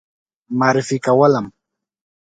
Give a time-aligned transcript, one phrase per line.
[0.59, 1.45] معرفي کولم.